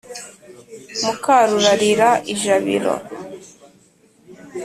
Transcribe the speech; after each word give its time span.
muka 1.03 1.37
rurarira 1.49 2.09
ijabiro. 2.33 2.93